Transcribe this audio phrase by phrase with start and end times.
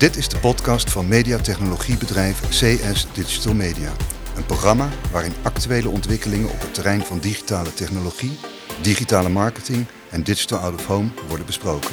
[0.00, 3.92] Dit is de podcast van mediatechnologiebedrijf CS Digital Media.
[4.36, 8.38] Een programma waarin actuele ontwikkelingen op het terrein van digitale technologie,
[8.82, 11.90] digitale marketing en digital out of home worden besproken.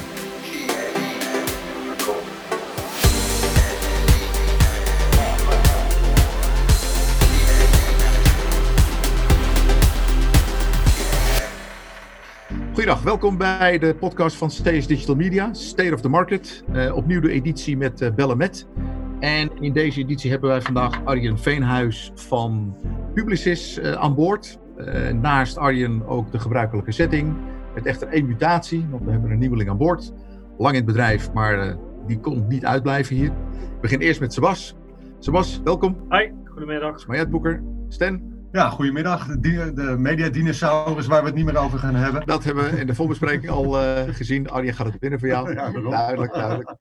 [12.88, 16.64] Welkom bij de podcast van CS Digital Media, State of the Market.
[16.72, 18.66] Uh, opnieuw de editie met uh, Belle Met.
[19.20, 22.76] En in deze editie hebben wij vandaag Arjen Veenhuis van
[23.14, 24.58] Publicis uh, aan boord.
[25.20, 27.36] naast Arjen ook de gebruikelijke setting.
[27.74, 30.12] Met echter één mutatie, want we hebben een nieuweling aan boord.
[30.58, 31.76] Lang in het bedrijf, maar
[32.06, 33.32] die kon niet uitblijven hier.
[33.62, 34.76] Ik begin eerst met Sebas.
[35.18, 35.96] Sebas, welkom.
[36.08, 37.06] Hoi, goedemiddag.
[37.06, 38.37] Marjet Boeker, Sten.
[38.52, 39.26] Ja, goedemiddag.
[39.26, 42.26] De, de mediadinosaurus waar we het niet meer over gaan hebben.
[42.26, 44.48] Dat hebben we in de voorbespreking al uh, gezien.
[44.48, 45.54] Arjen gaat het binnen voor jou.
[45.54, 46.76] Ja, duidelijk, duidelijk.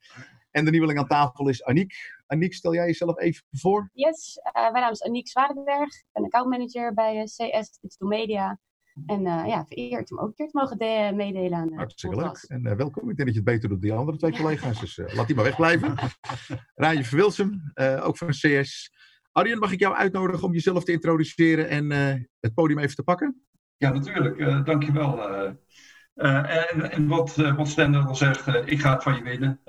[0.51, 1.93] En de nieuweling aan tafel is Aniek.
[2.25, 3.89] Aniek, stel jij jezelf even voor?
[3.93, 5.95] Yes, uh, mijn naam is Aniek Zwaardenberg.
[5.95, 8.59] Ik ben accountmanager bij uh, CS Digital Media.
[9.05, 12.45] En ja, vereerd om ook een keer te mogen meedelen aan de Hartstikke leuk.
[12.47, 13.09] En welkom.
[13.09, 14.79] Ik denk dat je het beter doet dan die andere twee collega's.
[14.79, 15.95] Dus laat die maar wegblijven.
[16.75, 18.91] Raaije Verwilsum, ook van CS.
[19.37, 23.03] Arjen, mag ik jou uitnodigen om jezelf te introduceren en uh, het podium even te
[23.03, 23.41] pakken?
[23.77, 24.37] Ja, natuurlijk.
[24.37, 25.29] Uh, dankjewel.
[26.13, 29.61] Uh, en, en wat, wat Stender al zegt, ik ga het van je winnen.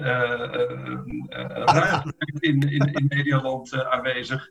[1.65, 4.49] ruim in, in, in Medialand aanwezig.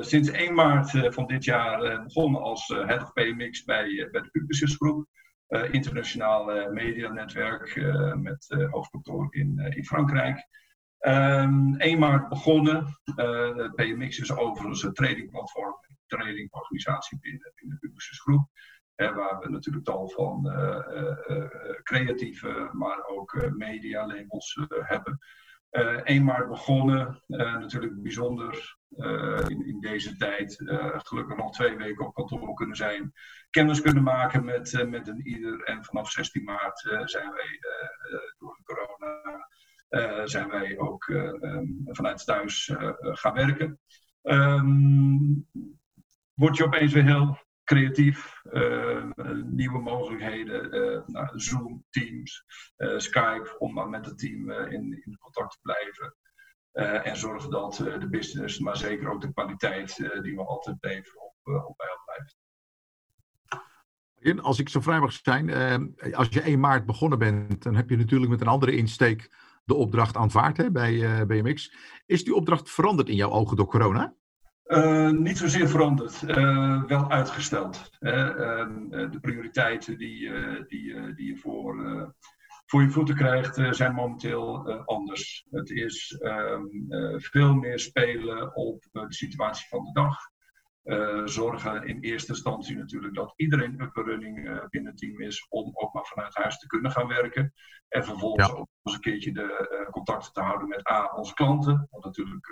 [0.00, 4.74] sinds 1 maart van dit jaar begonnen als head of PMX bij, bij de Publicis
[4.74, 5.06] Groep.
[5.70, 7.76] internationaal medianetwerk
[8.14, 10.46] met hoofdkantoor in, in Frankrijk.
[11.02, 13.00] Um, 1 maart begonnen.
[13.16, 18.48] Uh, PMX is overigens een tradingplatform, een tradingorganisatie binnen, binnen de Publicis Groep.
[18.96, 20.78] Waar we natuurlijk tal van uh,
[21.28, 21.46] uh,
[21.82, 25.18] creatieve, maar ook media labels hebben.
[26.04, 28.76] 1 maart begonnen, natuurlijk bijzonder
[29.48, 30.56] in, in, deze tijd.
[30.92, 33.12] gelukkig nog twee weken op kantoor kunnen zijn.
[33.50, 35.62] Kennis kunnen maken met, met een ieder.
[35.62, 37.58] En vanaf 16 maart zijn wij
[38.38, 39.48] door de corona
[40.24, 41.32] zijn wij ook uh,
[41.84, 43.80] vanuit thuis uh, gaan werken.
[44.22, 45.48] Um,
[46.34, 48.42] word je opeens weer heel creatief,
[49.44, 50.70] nieuwe mogelijkheden,
[51.06, 52.44] nou, Zoom, Teams,
[52.96, 56.16] Skype, om maar met het team in, in contact te blijven.
[57.04, 61.34] en zorgen dat de business, maar zeker ook de kwaliteit die we altijd leveren, op,
[61.42, 62.36] op bij blijft.
[64.44, 65.50] Als ik zo vrij mag zijn,
[66.14, 69.30] als je 1 maart begonnen bent, dan heb je natuurlijk met een andere insteek
[69.64, 71.74] de opdracht aanvaard hè, bij eh, BMX.
[72.06, 74.14] Is die opdracht veranderd in jouw ogen door corona?
[74.66, 77.90] Uh, niet zozeer veranderd, uh, wel uitgesteld.
[77.98, 80.30] Ehm, de prioriteiten die,
[80.66, 81.76] die, die je voor,
[82.66, 85.46] voor je voeten krijgt, zijn momenteel anders.
[85.50, 86.62] Het is ehm,
[87.16, 90.31] veel meer spelen op de situatie van de dag.
[90.84, 95.20] Uh, zorgen in eerste instantie natuurlijk dat iedereen up and running uh, binnen het team
[95.20, 97.52] is om ook maar vanuit huis te kunnen gaan werken.
[97.88, 101.86] En vervolgens ook eens een keertje de uh, contacten te houden met A, onze klanten,
[101.90, 102.46] wat natuurlijk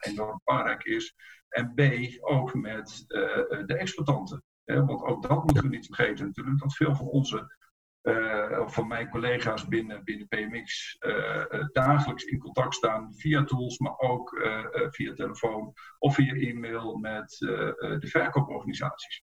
[0.00, 1.14] enorm belangrijk is.
[1.48, 1.80] En B,
[2.20, 4.42] ook met de exploitanten.
[4.64, 7.56] want ook dat moeten we niet vergeten natuurlijk, dat veel van onze
[8.06, 13.78] uh, van mijn collega's binnen, binnen PMX uh, uh, dagelijks in contact staan via tools,
[13.78, 14.40] maar ook
[14.90, 19.24] via telefoon of via e-mail met de verkooporganisaties.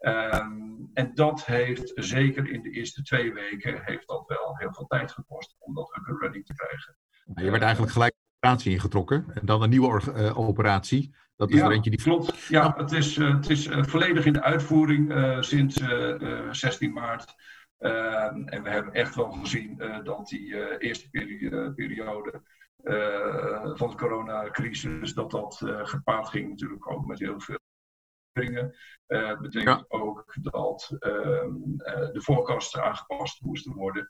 [0.00, 4.86] Um, en dat heeft zeker in de eerste twee weken heeft dat wel heel veel
[4.86, 6.96] tijd gekost om dat up and running te krijgen.
[7.34, 11.14] Je werd eigenlijk gelijk een operatie ingetrokken en dan een nieuwe operatie.
[11.36, 12.02] Dat is ja, er eentje die.
[12.02, 15.14] Klopt, ja, het is, het is volledig in de uitvoering
[15.44, 15.82] sinds
[16.50, 17.34] 16 maart.
[17.78, 22.42] Uh, en we hebben echt wel gezien uh, dat die uh, eerste peri periode
[23.74, 27.58] van de coronacrisis, dat dat gepaard ging natuurlijk ook met heel veel
[28.32, 28.76] dingen.
[29.06, 29.84] Dat betekent ja.
[29.88, 31.52] ook dat ehm,
[32.12, 34.08] de voorkasten aangepast moesten worden,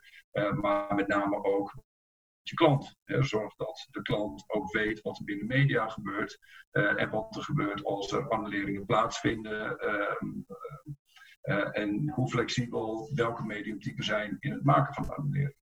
[0.61, 1.75] maar met name ook
[2.43, 2.97] je klant.
[3.05, 6.38] Zorg dat de klant ook weet wat er binnen media gebeurt
[6.71, 9.79] en wat er gebeurt als er annuleringen plaatsvinden.
[11.49, 15.55] Uh, en hoe flexibel welke mediumtypen zijn in het maken van annulering.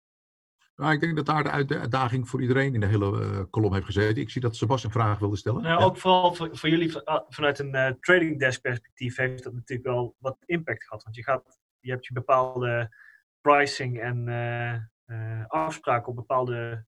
[0.77, 3.87] Nou, ik denk dat daar de uitdaging voor iedereen in de hele uh, kolom heeft
[3.87, 4.23] gezeten.
[4.23, 5.63] Ik zie dat Sebas een vraag wilde stellen.
[5.63, 9.53] Nou, Ook vooral voor, voor, jullie ah, vanuit een uh, trading desk perspectief heeft dat
[9.53, 11.03] natuurlijk wel wat impact gehad.
[11.03, 12.97] Want je, gaat, je hebt je bepaalde
[13.41, 14.27] pricing en
[15.07, 16.85] uh, afspraken op bepaalde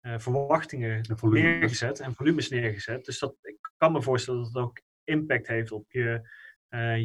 [0.00, 3.04] verwachtingen neergezet en volumes neergezet.
[3.04, 6.28] Dus dat, ik kan me voorstellen dat het ook impact heeft op je,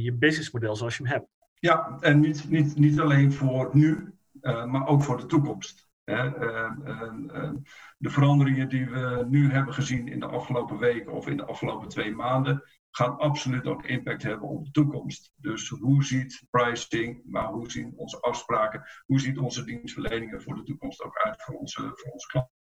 [0.02, 1.37] je businessmodel zoals je hem hebt.
[1.59, 5.89] Ja, en niet, niet, niet alleen voor nu, uh, maar ook voor de toekomst.
[6.04, 7.56] Ehm, ehm, ehm,
[7.98, 11.88] de veranderingen die we nu hebben gezien in de afgelopen weken of in de afgelopen
[11.88, 15.31] twee maanden, gaan absoluut ook impact hebben op de toekomst.
[15.36, 20.63] Dus hoe ziet pricing, maar hoe zien onze afspraken, hoe ziet onze dienstverleningen voor de
[20.63, 22.56] toekomst ook uit voor onze, voor onze klanten?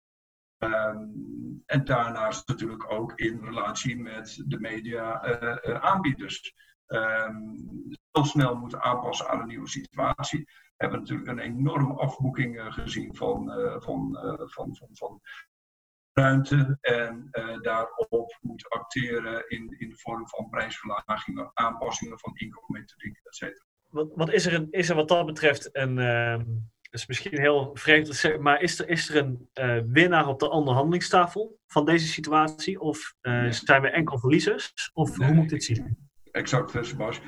[1.66, 5.26] en daarnaast natuurlijk ook in relatie met de media
[5.66, 5.84] uh,
[6.86, 7.98] aanbieders.
[8.10, 10.48] heel snel moeten aanpassen aan een nieuwe situatie
[10.82, 15.20] hebben natuurlijk een enorme afboeking eh, gezien van, eh, van, eh, van, van, van
[16.12, 17.28] ruimte en
[17.60, 23.64] daarop moeten acteren in, in de vorm van prijsverlagingen, aanpassingen van inkoopmethodiek, et cetera.
[23.88, 26.40] Wat, wat is, er een, is er wat dat betreft een, uh,
[26.90, 30.38] is misschien heel vreemd te zeggen, maar is er, is er een uh, winnaar op
[30.38, 32.80] de onderhandelingstafel van deze situatie?
[32.80, 33.52] Of uh, nee.
[33.52, 34.90] zijn we enkel verliezers?
[34.92, 36.10] Of nee, hoe moet dit zien?
[36.32, 37.20] Exact, Sebas.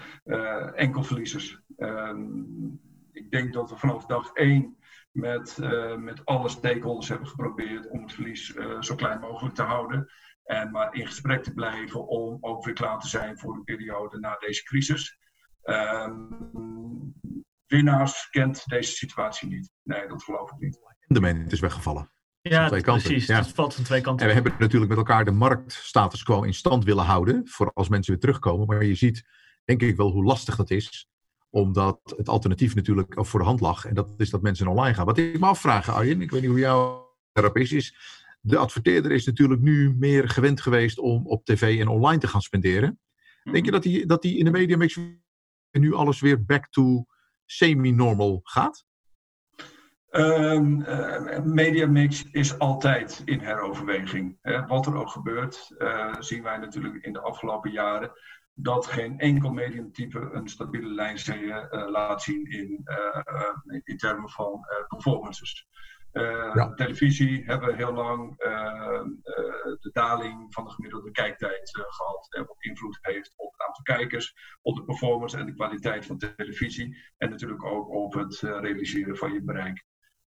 [0.75, 1.61] enkel verliezers.
[1.77, 2.43] Ehm,
[3.13, 4.77] ik denk dat we vanaf dag één
[5.15, 9.63] met, uh, met alle stakeholders hebben geprobeerd om het verlies uh, zo klein mogelijk te
[9.63, 10.11] houden.
[10.45, 14.19] En maar in gesprek te blijven om ook weer klaar te zijn voor de periode
[14.19, 15.19] na deze crisis.
[15.63, 17.15] Um,
[17.67, 19.71] winnaars kent deze situatie niet.
[19.83, 20.79] Nee, dat geloof ik niet.
[21.07, 22.11] De moment is weggevallen.
[22.49, 23.09] Ja, twee kanten.
[23.09, 23.27] precies.
[23.27, 23.37] Ja.
[23.37, 24.23] Het valt van twee kanten.
[24.23, 27.49] En we hebben natuurlijk met elkaar de marktstatus quo in stand willen houden.
[27.49, 28.67] Voor als mensen weer terugkomen.
[28.67, 29.25] Maar je ziet,
[29.65, 31.09] denk ik wel, hoe lastig dat is
[31.55, 33.85] omdat het alternatief natuurlijk voor de hand lag.
[33.85, 35.07] En dat is dat mensen online gaan.
[35.07, 37.97] Wat ik me afvraag, Arjen, ik weet niet hoe jouw erop is, is...
[38.41, 42.43] De adverteerder is natuurlijk nu meer gewend geweest om op tv en online te gaan
[42.43, 43.01] spenderen.
[43.51, 44.99] Denk je dat die, dat die in de media mix
[45.71, 47.05] nu alles weer back to
[47.45, 48.85] semi-normal gaat?
[50.17, 54.39] Um, uh, mediamix is altijd in heroverweging.
[54.43, 54.67] Hè.
[54.67, 58.13] Wat er ook gebeurt, uh, zien wij natuurlijk in de afgelopen jaren
[58.53, 62.85] dat geen enkel mediumtype een stabiele lijnserie uh, laat zien in,
[63.85, 65.67] in termen van performances.
[66.13, 66.75] Ja.
[66.75, 73.33] Televisie hebben we heel lang de daling van de gemiddelde kijktijd gehad, wat invloed heeft
[73.37, 77.89] op het aantal kijkers, op de performance en de kwaliteit van televisie en natuurlijk ook
[77.89, 79.85] op het realiseren van je bereik.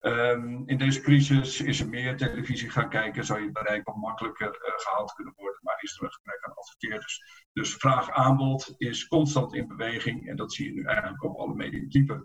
[0.01, 4.47] Um, in deze crisis is er meer televisie gaan kijken, zou je bereik wat makkelijker
[4.47, 7.21] uh, gehaald kunnen worden, maar is er een gebrek aan adverteerders.
[7.53, 12.23] Dus vraag-aanbod is constant in beweging en dat zie je nu eigenlijk op alle mediatypen.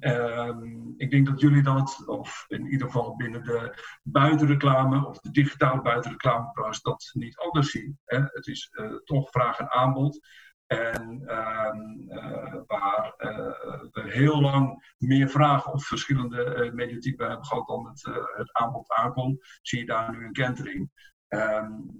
[0.00, 5.30] um, ik denk dat jullie dat, of in ieder geval binnen de buitenreclame of de
[5.30, 7.98] digitale buitenreclameprijs, dat niet anders zien.
[8.04, 10.28] Het is uh, toch vraag en aanbod.
[10.66, 17.66] En uh, uh, waar uh, we heel lang meer vragen op verschillende mediatypen hebben gehad
[17.66, 18.02] dan het,
[18.36, 20.90] het aanbod aankomt, zie je daar nu een kentering.
[21.28, 21.90] Um,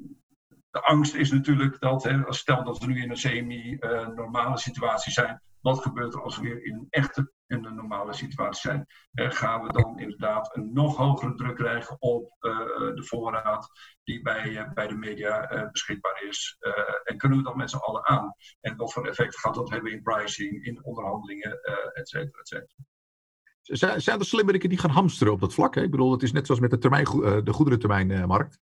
[0.71, 5.43] de angst is natuurlijk dat, hè, stel dat we nu in een semi-normale situatie zijn,
[5.65, 8.87] wat gebeurt er als we weer in een echte in een normale situatie zijn?
[9.13, 12.59] Eh, gaan we dan inderdaad een nog hogere druk krijgen op uh,
[12.95, 13.69] de voorraad
[14.03, 16.57] die bij, uh, bij de media beschikbaar is?
[17.05, 18.35] en kunnen we dat met z'n allen aan?
[18.61, 21.61] En wat voor effect gaat dat hebben in pricing, in onderhandelingen,
[21.93, 23.99] et cetera, et cetera?
[24.01, 25.75] Zijn er slimmeriken die gaan hamsteren op dat vlak?
[25.75, 25.83] Hè?
[25.83, 27.05] Ik bedoel, het is net zoals met de, termijn,
[27.45, 28.59] de goederentermijnmarkt.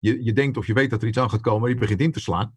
[0.00, 2.12] Je, je denkt of je weet dat er iets aan gaat komen, je begint in
[2.12, 2.56] te slaan.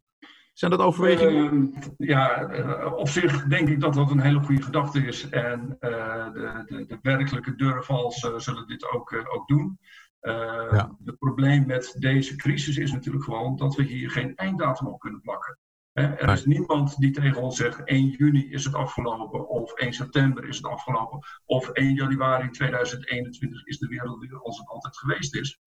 [0.55, 1.73] Zijn dat overwegingen?
[1.97, 5.29] Uh, ja, uh, op zich denk ik dat dat een hele goede gedachte is.
[5.29, 9.79] En uh, de, de, de, werkelijke durvals zullen dit ook, ook doen.
[10.21, 10.97] Ja.
[11.05, 15.21] Het probleem met deze crisis is natuurlijk gewoon dat we hier geen einddatum op kunnen
[15.21, 15.59] plakken.
[15.93, 20.47] Er is niemand die tegen ons zegt 1 juni is het afgelopen, of 1 september
[20.47, 25.35] is het afgelopen, of 1 januari 2021 is de wereld weer als het altijd geweest
[25.35, 25.59] is.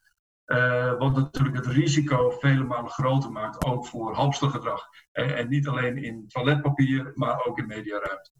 [0.48, 4.88] Uh, wat natuurlijk het risico vele malen groter maakt, ook voor hamstergedrag.
[5.12, 8.30] Uh, en niet alleen in toiletpapier, maar ook in mediaruimte.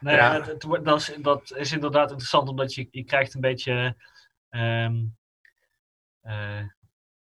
[0.00, 0.32] Nee, ja.
[0.32, 3.96] het, het, dat, is, dat, is, inderdaad interessant, omdat je, je krijgt een beetje...
[4.50, 5.16] Um,
[6.22, 6.62] uh,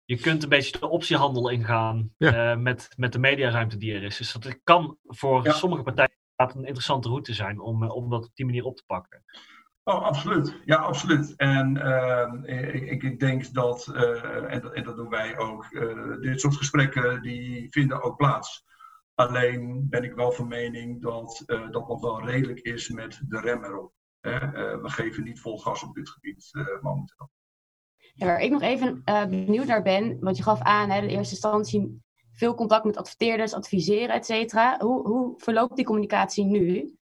[0.05, 2.55] je kunt een beetje de optiehandel ingaan ja.
[2.55, 4.17] met, met de mediaruimte die er is.
[4.17, 5.53] Dus dat kan voor ja.
[5.53, 9.25] sommige partijen een interessante route zijn om, om dat op die manier op te pakken.
[9.85, 10.55] Oh, absoluut.
[10.65, 11.37] Ja, absoluut.
[11.37, 16.57] En uh, ik, ik, denk dat, uh, en, dat doen wij ook, uh, dit soort
[16.57, 18.65] gesprekken die vinden ook plaats.
[19.15, 23.65] Alleen ben ik wel van mening dat dat nog wel redelijk is met de rem
[23.65, 23.93] erop.
[24.21, 27.31] we geven niet vol gas op dit gebied momenteel.
[28.15, 31.35] Ja, waar ik nog even benieuwd naar ben, want je gaf aan, hè, in eerste
[31.35, 34.79] instantie veel contact met adverteerders, adviseren, et cetera.
[34.79, 36.97] Hoe, hoe verloopt die communicatie nu?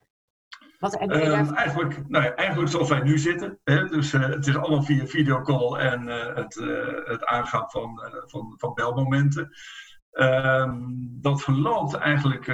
[0.79, 3.59] Wat um, eigenlijk, nou ja, eigenlijk zoals wij nu zitten.
[3.63, 3.87] Hè?
[3.87, 8.53] Dus uh, het is allemaal via videocall en uh, het, uh, het aangaan van, van,
[8.57, 9.49] van belmomenten.
[10.11, 12.45] Um, dat verloopt eigenlijk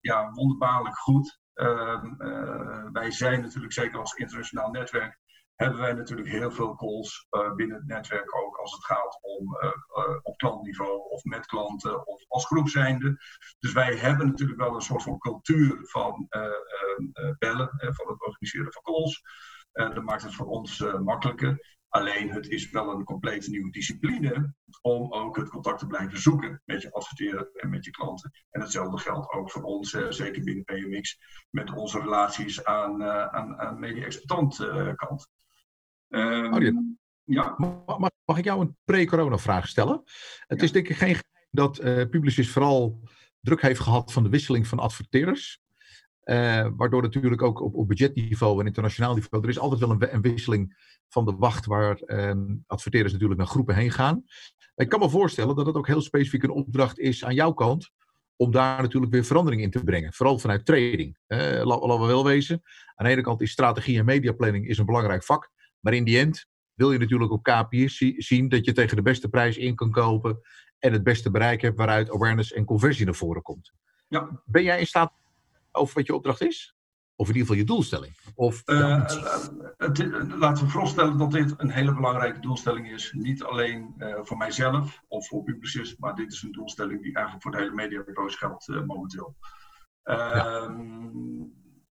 [0.00, 1.38] ja, wonderbaarlijk goed.
[1.54, 2.16] Um,
[2.92, 5.18] wij zijn natuurlijk zeker als internationaal netwerk
[5.58, 9.56] hebben wij natuurlijk heel veel calls uh, binnen het netwerk ook als het gaat om
[9.62, 13.16] uh, uh, op klantniveau of met klanten of als groep zijnde.
[13.58, 16.26] Dus wij hebben natuurlijk wel een soort van cultuur van
[17.38, 19.22] bellen, van het organiseren van calls.
[19.72, 21.76] dat maakt het voor ons makkelijker.
[21.88, 26.62] Alleen het is wel een compleet nieuwe discipline om ook het contact te blijven zoeken
[26.64, 28.32] met je adverteren en met je klanten.
[28.50, 31.18] En hetzelfde geldt ook voor ons, zeker binnen PMX,
[31.50, 34.56] met onze relaties aan, aan, aan media-expertant
[34.96, 35.28] kant.
[36.08, 37.54] Um, ja.
[37.86, 40.02] Mag, mag, ik jou een pre-corona vraag stellen?
[40.46, 43.00] Het is denk ik geen geheim dat uh, Publicis vooral
[43.40, 45.60] druk heeft gehad van de wisseling van adverteerders.
[46.24, 50.14] Uh, waardoor natuurlijk ook op, op budgetniveau en internationaal niveau, er is altijd wel een,
[50.14, 50.76] een wisseling
[51.08, 52.32] van de wacht waar uh,
[52.66, 54.24] adverteerders natuurlijk naar groepen heen gaan.
[54.74, 57.90] Ik kan me voorstellen dat het ook heel specifiek een opdracht is aan jouw kant
[58.36, 60.12] om daar natuurlijk weer verandering in te brengen.
[60.12, 61.18] Vooral vanuit trading.
[61.28, 62.62] Uh, laten we wel wezen.
[62.94, 65.50] Aan de ene kant is strategie en mediaplanning is een belangrijk vak.
[65.80, 69.28] Maar in die end wil je natuurlijk op KPI's zien dat je tegen de beste
[69.28, 70.40] prijs in kan kopen
[70.78, 73.72] en het beste bereik hebt waaruit awareness en conversie naar voren komt.
[74.08, 74.42] Ja.
[74.44, 75.12] Ben jij in staat
[75.72, 76.76] over wat je opdracht is?
[77.16, 78.12] Of in ieder geval je doelstelling?
[78.34, 79.04] Of, uh,
[79.76, 79.98] het,
[80.38, 83.12] laten we voorstellen dat dit een hele belangrijke doelstelling is.
[83.12, 87.42] Niet alleen uh, voor mijzelf of voor publicisten, maar dit is een doelstelling die eigenlijk
[87.42, 89.36] voor de hele mediabureaus geldt momenteel.
[90.02, 90.66] Ja.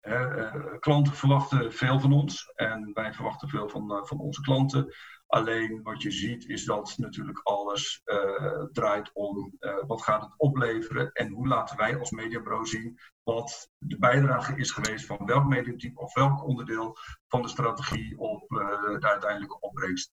[0.08, 4.42] Ehm, uh, klanten verwachten veel van ons en wij verwachten veel van, uh, van onze
[4.42, 4.94] klanten.
[5.28, 11.12] Alleen wat je ziet is dat natuurlijk alles uh, draait om wat gaat het opleveren
[11.12, 16.00] en hoe laten wij als mediabureau zien wat de bijdrage is geweest van welk mediatype
[16.00, 16.98] of welk onderdeel
[17.28, 20.14] van de strategie op de uiteindelijke opbrengst.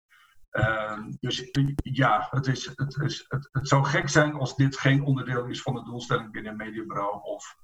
[0.49, 5.45] Ehm, dus ja, het, is, het, is, het, zou gek zijn als dit geen onderdeel
[5.45, 7.55] is van de doelstelling binnen een of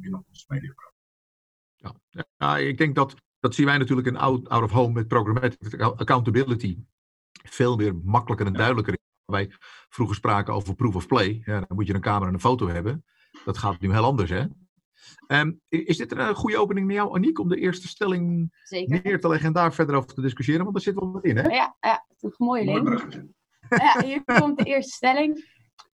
[0.00, 0.93] binnen ons mediabureau.
[2.10, 2.24] Ja.
[2.36, 5.80] ja, ik denk dat, dat zien wij natuurlijk in out, out of home met programmatic
[5.80, 6.78] accountability
[7.42, 8.98] veel meer makkelijker en duidelijker.
[9.24, 9.50] Wij
[9.88, 11.42] vroeger spraken over proof of play.
[11.44, 13.04] Ja, dan moet je een camera en een foto hebben.
[13.44, 14.44] Dat gaat nu heel anders, hè?
[15.28, 19.00] Um, is dit een goede opening naar jou, Aniek, om de eerste stelling Zeker.
[19.02, 20.62] neer te leggen en daar verder over te discussiëren?
[20.62, 21.48] Want daar zit wel wat in, hè?
[21.48, 23.22] Ja, ja dat is een mooie link.
[23.68, 25.53] Ja, hier komt de eerste stelling.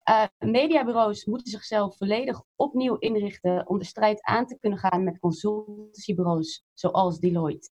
[0.09, 5.19] Uh, mediabureaus moeten zichzelf volledig opnieuw inrichten om de strijd aan te kunnen gaan met
[5.19, 7.69] consultancybureaus zoals Deloitte.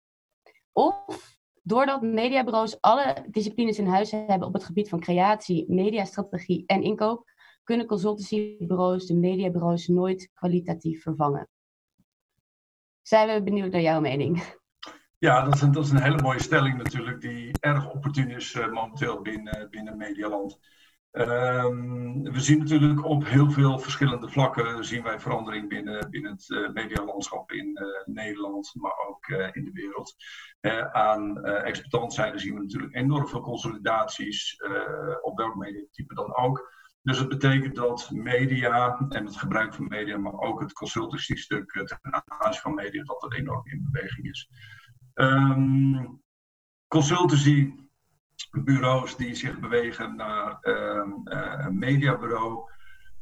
[0.72, 0.94] Of
[1.62, 7.30] doordat mediabureaus alle disciplines in huis hebben op het gebied van creatie, mediastrategie en inkoop,
[7.64, 11.48] kunnen consultancybureaus de mediabureaus nooit kwalitatief vervangen.
[13.02, 14.58] Zijn we benieuwd naar jouw mening?
[15.18, 19.22] Ja, dat is een, een hele mooie stelling natuurlijk, die erg opportun is uh, momenteel
[19.22, 20.58] binnen, binnen Medialand.
[21.16, 26.48] Um, we zien natuurlijk op heel veel verschillende vlakken zien wij verandering binnen, binnen het
[26.48, 30.14] uh, medialandschap in uh, Nederland, maar ook uh, in de wereld.
[30.92, 34.62] aan expertantzijde zien we natuurlijk enorm veel consolidaties,
[35.22, 36.72] op welk mediatype dan ook.
[37.02, 42.24] Dus het betekent dat media en het gebruik van media, maar ook het consultancy-stuk ten
[42.26, 44.48] aanzien van media, dat dat enorm in beweging is.
[45.14, 46.22] Um,
[46.88, 47.83] consultancy
[48.50, 52.72] bureaus die zich bewegen naar ehm, eh, een mediabureau.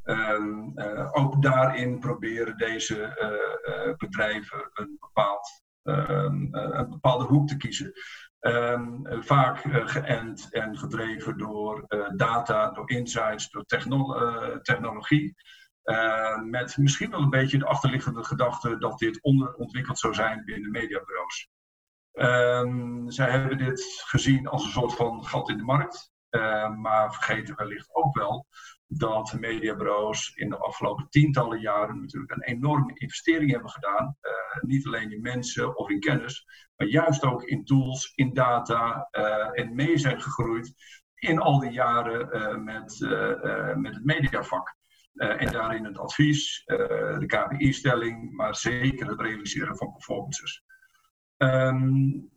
[0.04, 7.56] Um, uh, ook daarin proberen deze uh, bedrijven een, bepaald, um, een bepaalde hoek te
[7.56, 7.92] kiezen.
[9.20, 11.84] vaak geënt en gedreven door
[12.16, 14.14] data, door insights, door techno
[14.62, 15.34] technologie.
[16.44, 21.48] met misschien wel een beetje de achterliggende gedachte dat dit onderontwikkeld zou zijn binnen mediabureaus.
[22.12, 26.12] Um, zij hebben dit gezien als een soort van gat in de markt.
[26.30, 28.46] Uh, maar vergeten wellicht ook wel
[28.86, 34.16] dat mediabureaus in de afgelopen tientallen jaren natuurlijk een enorme investering hebben gedaan.
[34.22, 39.08] Uh, niet alleen in mensen of in kennis, maar juist ook in tools, in data
[39.12, 40.74] uh, en mee zijn gegroeid
[41.14, 42.98] in al die jaren uh, met,
[43.76, 44.76] met het mediavak.
[45.12, 50.64] en daarin het advies, de KPI-stelling, maar zeker het realiseren van performances.
[51.42, 52.30] Um,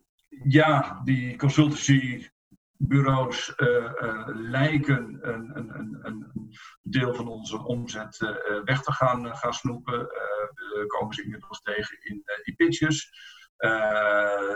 [0.44, 6.34] ja, die consultancybureaus uh, uh, lijken een, een, een,
[6.82, 8.30] deel van onze omzet uh,
[8.64, 9.98] weg te gaan, gaan snoepen.
[9.98, 13.10] we komen ze inmiddels tegen in, in pitches.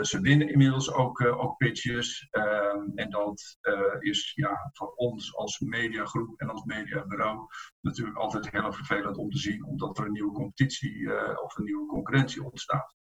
[0.00, 2.28] ze winnen inmiddels ook, ook pitches.
[2.30, 3.59] Ehm, en dat
[3.99, 7.47] is ja, voor ons als mediagroep en als mediabureau
[7.80, 11.11] natuurlijk altijd heel vervelend om te zien, omdat er een nieuwe competitie
[11.42, 12.99] of een nieuwe concurrentie ontstaat.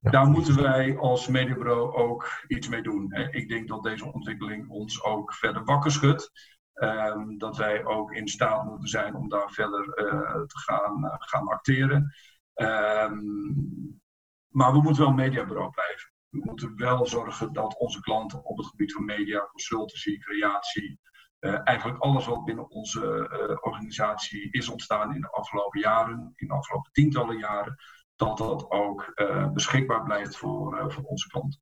[0.00, 3.12] Daar moeten wij als mediabureau ook iets mee doen.
[3.30, 6.30] Ik denk dat deze ontwikkeling ons ook verder wakker schudt.
[6.74, 11.14] Um, dat wij ook in staat moeten zijn om daar verder uh, te gaan, uh,
[11.18, 12.14] gaan acteren.
[12.54, 14.00] Um,
[14.48, 16.12] maar we moeten wel mediabureau blijven.
[16.28, 21.00] we moeten wel zorgen dat onze klanten op het gebied van media, consultancy, creatie,
[21.64, 23.28] eigenlijk alles wat binnen onze
[23.60, 27.76] organisatie is ontstaan in de afgelopen jaren, in de afgelopen tientallen jaren,
[28.18, 29.12] dat dat ook
[29.52, 31.60] beschikbaar blijft voor, voor onze klanten.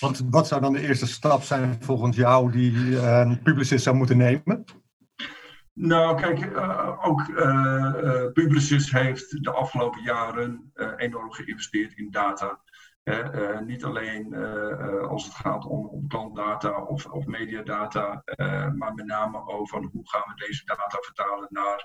[0.00, 4.16] Want wat zou dan de eerste stap zijn volgens jou die een publicist zou moeten
[4.16, 4.64] nemen?
[5.72, 12.60] Nou, kijk, uh, ook uh, Publicis heeft de afgelopen jaren enorm geïnvesteerd in data.
[13.64, 14.34] niet alleen
[15.08, 18.22] als het gaat om, om klantdata of, of mediadata,
[18.76, 21.84] maar met name over hoe gaan we deze data vertalen naar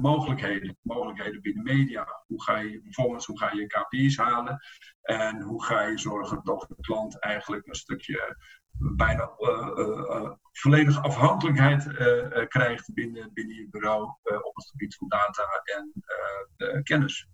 [0.00, 0.76] mogelijkheden.
[0.82, 2.22] Mogelijkheden binnen media.
[2.26, 4.58] Hoe ga je bijvoorbeeld hoe ga je KPI's halen
[5.02, 8.36] en hoe ga je zorgen dat de klant eigenlijk een stukje
[8.78, 11.86] bijna uh, volledige afhankelijkheid
[12.48, 15.92] krijgt binnen, binnen je bureau op het gebied van data en
[16.82, 17.28] kennis.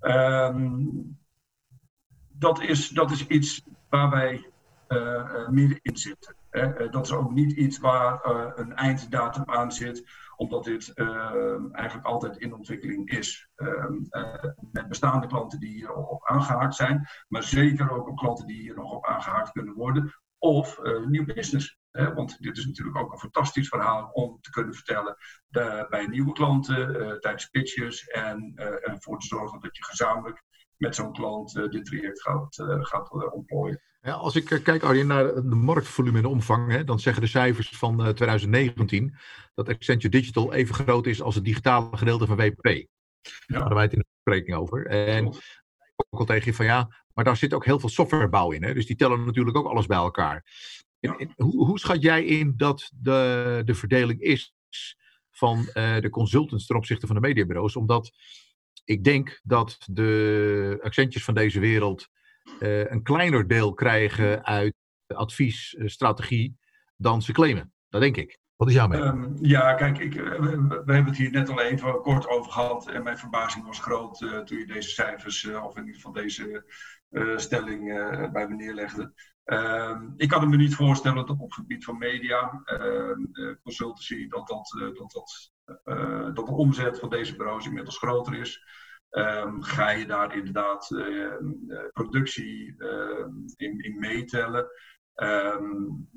[0.00, 1.18] Um,
[2.28, 4.50] dat, is, dat is iets waar wij
[5.50, 6.36] middenin zitten.
[6.50, 6.88] Hè.
[6.88, 8.24] dat is ook niet iets waar
[8.58, 10.04] een einddatum aan zit,
[10.38, 10.92] omdat dit
[11.72, 13.50] eigenlijk altijd in ontwikkeling is.
[13.54, 13.94] Ehm,
[14.72, 18.92] met bestaande klanten die op aangehaakt zijn, maar zeker ook op klanten die hier nog
[18.92, 21.78] op aangehaakt kunnen worden, of uh, nieuw business.
[21.90, 25.16] Want dit is natuurlijk ook een fantastisch verhaal om te kunnen vertellen
[25.46, 26.86] de, bij nieuwe klanten
[27.20, 30.42] tijdens pitches en ervoor te zorgen dat je gezamenlijk
[30.76, 33.82] met zo'n klant dit traject gaat, gaat ontplooien.
[34.02, 38.14] Als ik kijk Arjen, naar de marktvolume en omvang, hè, dan zeggen de cijfers van
[38.14, 39.14] 2019
[39.54, 42.66] dat Accenture Digital even groot is als het digitale gedeelte van WPP.
[42.66, 42.86] Ja.
[43.46, 44.86] Daar hadden wij het in de bespreking over.
[44.86, 45.26] En
[45.96, 48.62] ook al tegen je van ja, maar daar zit ook heel veel softwarebouw in.
[48.62, 48.74] Hè?
[48.74, 50.44] Dus die tellen natuurlijk ook alles bij elkaar.
[51.36, 54.54] hoe, hoe, schat jij in dat de, de verdeling is
[55.30, 57.76] van uh, de consultants ten opzichte van de mediabureaus?
[57.76, 58.10] Omdat
[58.84, 62.08] ik denk dat de accentjes van deze wereld
[62.58, 64.74] een kleiner deel krijgen uit
[65.14, 66.58] advies, uh, strategie,
[66.96, 67.72] dan ze claimen.
[67.88, 68.38] Dat denk ik.
[68.56, 69.08] Wat is jouw mening?
[69.08, 72.88] Um, ja, kijk, ik, we, we, hebben het hier net al even kort over gehad.
[72.88, 76.64] En mijn verbazing was groot toen je deze cijfers, of in ieder geval deze
[77.10, 79.12] eh, stelling eh, bij me neerlegde.
[79.44, 83.20] Ehm, ik kan me niet voorstellen dat op het gebied van media, ehm,
[83.62, 85.52] consultancy, dat, dat, dat, dat,
[86.34, 88.62] dat de omzet van deze bureaus inmiddels groter is.
[89.10, 91.32] Um, ga je daar inderdaad uh,
[91.92, 94.66] productie uh, in, in, meetellen,
[95.14, 96.08] um,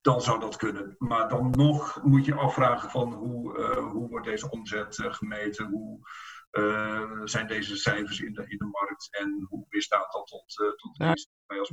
[0.00, 0.94] dan zou dat kunnen.
[0.98, 5.98] Maar dan nog moet je afvragen van hoe, uh, hoe wordt deze omzet gemeten, hoe,
[7.24, 11.14] zijn deze cijfers in de, in de markt en hoe bestaat dat tot, tot ja.
[11.46, 11.72] wij als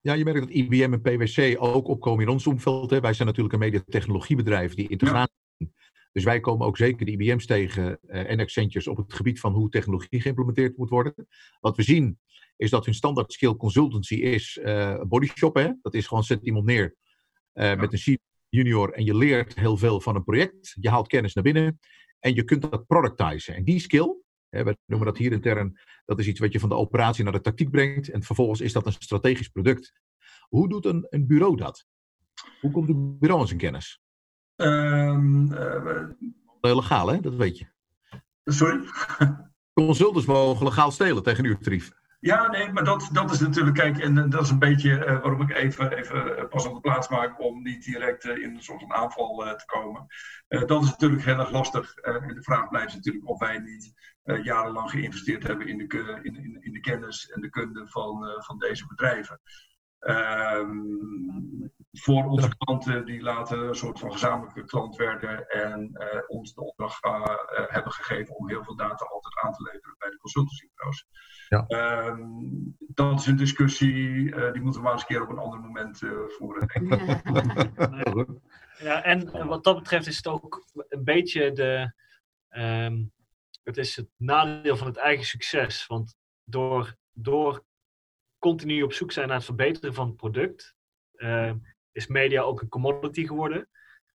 [0.00, 2.90] Ja, je merkt dat IBM en PwC ook opkomen in ons omveld.
[2.90, 3.00] Hè.
[3.00, 5.39] Wij zijn natuurlijk een mediatechnologiebedrijf die integratie.
[6.12, 9.52] Dus wij komen ook zeker de IBM's tegen uh, en Accentures op het gebied van
[9.52, 11.14] hoe technologie geïmplementeerd moet worden.
[11.60, 12.18] Wat we zien
[12.56, 15.54] is dat hun standaard skill consultancy is uh, bodyshop.
[15.54, 15.70] Hè?
[15.82, 16.96] Dat is gewoon zet iemand neer
[17.52, 17.74] ja.
[17.74, 18.18] met een
[18.48, 20.76] junior en je leert heel veel van een project.
[20.80, 21.78] Je haalt kennis naar binnen
[22.18, 23.54] en je kunt dat productizen.
[23.54, 24.16] En die skill,
[24.48, 27.32] hè, we noemen dat hier intern, dat is iets wat je van de operatie naar
[27.32, 28.10] de tactiek brengt.
[28.10, 29.92] En vervolgens is dat een strategisch product.
[30.48, 31.86] Hoe doet een, een bureau dat?
[32.60, 34.00] Hoe komt een bureau aan zijn kennis?
[34.60, 35.54] Um,
[36.60, 37.20] legaal, hè?
[37.20, 37.66] Dat weet je.
[38.44, 38.80] Sorry?
[39.72, 41.92] Consultants mogen legaal stelen tegen een uurtarief.
[42.20, 45.40] Ja, nee, maar dat, dat is natuurlijk, kijk, en dat is een beetje uh, waarom
[45.40, 48.62] ik even, even eh, pas op de plaats maak om niet direct uh, in een
[48.62, 50.06] soort van aanval uh, te komen.
[50.48, 51.94] dat is natuurlijk heel erg lastig.
[51.94, 53.92] en de vraag blijft natuurlijk of wij niet
[54.42, 58.58] jarenlang geïnvesteerd hebben in de, in, in, in de kennis en de kunde van, van
[58.58, 59.40] deze bedrijven.
[60.00, 66.54] Um, voor onze klanten die later een soort van gezamenlijke klant werden en uh, ons
[66.54, 70.16] de opdracht uh, hebben gegeven om heel veel data altijd aan te leveren bij de
[70.16, 71.06] consultancybureaus.
[71.48, 71.64] Ja.
[72.06, 75.38] Um, dat is een discussie, uh, die moeten we maar eens een keer op een
[75.38, 75.98] ander moment
[76.28, 76.68] voeren.
[76.68, 78.26] Denk ik.
[78.88, 81.92] ja, en wat dat betreft is het ook een beetje de,
[82.50, 83.12] um,
[83.62, 85.86] het is het nadeel van het eigen succes.
[85.86, 87.64] Want door, door
[88.38, 90.74] continu op zoek zijn naar het verbeteren van het product,
[91.16, 91.52] uh,
[91.92, 93.68] is media ook een commodity geworden.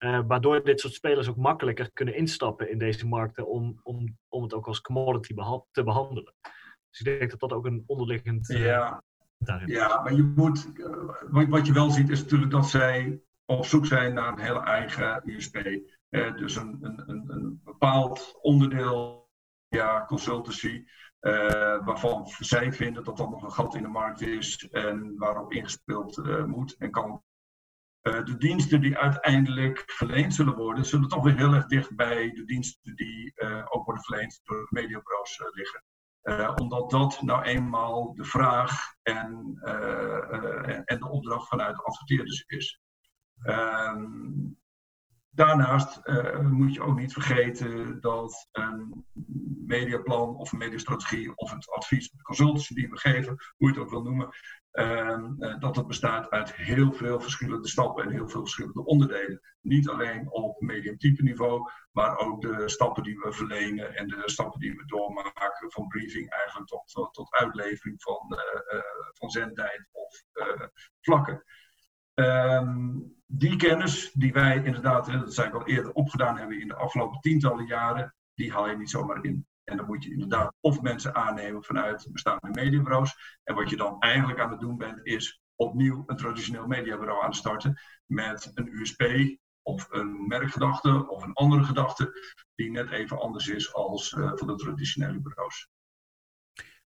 [0.04, 4.42] Uh, waardoor dit soort spelers ook makkelijker kunnen instappen in deze markten om, om, om
[4.42, 6.34] het ook als commodity beha te behandelen.
[6.90, 8.50] Dus ik denk dat dat ook een onderliggend.
[8.50, 9.02] Uh, ja.
[9.66, 10.68] ja, maar je moet.
[10.74, 14.60] Uh, wat je wel ziet is natuurlijk dat zij op zoek zijn naar een hele
[14.60, 15.80] eigen USP.
[16.10, 19.28] dus een, een, een, een bepaald onderdeel
[19.68, 20.84] ja, consultancy.
[21.84, 26.46] Waarvan zij vinden dat dat nog een gat in de markt is en waarop ingespeeld
[26.46, 27.22] moet en kan.
[28.02, 32.30] Uh, de diensten die uiteindelijk verleend zullen worden, zullen toch weer heel erg dicht bij
[32.30, 33.32] de diensten die
[33.68, 35.84] ook worden verleend door de mediabureaus liggen.
[36.58, 39.58] omdat dat nou eenmaal de vraag en,
[40.84, 42.80] en de opdracht vanuit adverteerders is.
[45.34, 49.04] Ehm, Daarnaast uh, moet je ook niet vergeten dat een
[49.66, 53.78] mediaplan of een mediastrategie of het advies, de consultancy die we geven, hoe je het
[53.78, 54.28] ook wil noemen,
[54.72, 59.40] uh, dat het bestaat uit heel veel verschillende stappen en heel veel verschillende onderdelen.
[59.60, 64.60] Niet alleen op medium-type niveau, maar ook de stappen die we verlenen en de stappen
[64.60, 68.38] die we doormaken van briefing eigenlijk tot, tot, uitlevering van,
[68.74, 68.80] uh,
[69.12, 70.22] van zendtijd of
[71.00, 71.44] vlakken.
[72.14, 76.74] Um, die kennis die wij inderdaad, dat zei ik al eerder, opgedaan hebben in de
[76.74, 79.46] afgelopen tientallen jaren, die haal je niet zomaar in.
[79.64, 83.38] En dan moet je inderdaad of mensen aannemen vanuit bestaande mediabureaus.
[83.42, 87.28] En wat je dan eigenlijk aan het doen bent, is opnieuw een traditioneel mediabureau aan
[87.28, 89.02] het starten met een USP
[89.62, 94.46] of een merkgedachte of een andere gedachte die net even anders is als uh, van
[94.46, 95.68] de traditionele bureaus.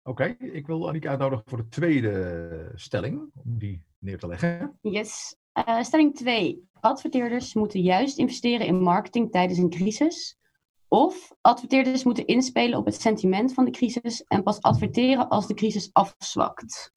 [0.02, 4.78] Oké, ik wil Annika uitnodigen voor de tweede stelling, om die neer te leggen.
[4.80, 5.37] Yes.
[5.66, 6.68] Uh, stelling 2.
[6.80, 10.38] Adverteerders moeten juist investeren in marketing tijdens een crisis.
[10.88, 15.54] Of adverteerders moeten inspelen op het sentiment van de crisis en pas adverteren als de
[15.54, 16.92] crisis afzwakt.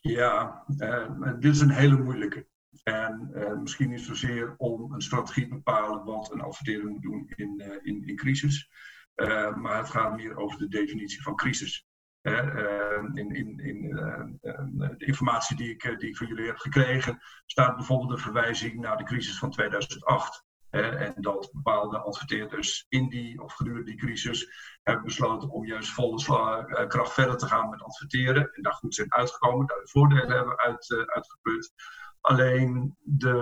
[0.00, 2.46] Ja, uh, dit is een hele moeilijke.
[2.82, 7.32] En uh, misschien niet zozeer om een strategie te bepalen wat een adverteerder moet doen
[7.36, 8.70] in, in, in crisis.
[9.54, 11.87] maar het gaat meer over de definitie van crisis.
[12.22, 16.46] Ehm, in, in, in eh, ehm, de informatie die ik, eh, die ik van jullie
[16.46, 20.46] heb gekregen, staat bijvoorbeeld een verwijzing naar de crisis van 2008.
[20.70, 24.48] en dat bepaalde adverteerders in die of gedurende die crisis
[24.82, 28.54] hebben besloten om juist volle uh, kracht verder te gaan met adverteren.
[28.54, 31.72] En daar goed zijn uitgekomen, daar de voordelen hebben uit, uh, uitgeput.
[32.20, 33.32] Alleen de,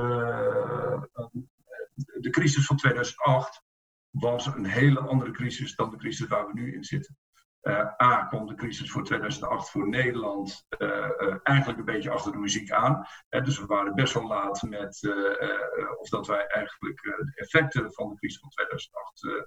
[1.94, 3.62] de crisis van 2008
[4.10, 7.16] was een hele andere crisis dan de crisis waar we nu in zitten.
[7.66, 12.32] Uh, A, kwam de crisis voor 2008 voor Nederland uh, uh, eigenlijk een beetje achter
[12.32, 13.06] de muziek aan.
[13.28, 15.00] dus we waren best wel laat met
[15.98, 19.44] of dat wij eigenlijk de effecten van de crisis van 2008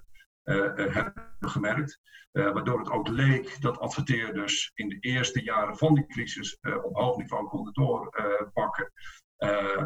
[0.94, 2.00] hebben gemerkt.
[2.32, 7.16] waardoor het ook leek dat adverteerders in de eerste jaren van die crisis op hoog
[7.16, 8.92] niveau konden doorpakken.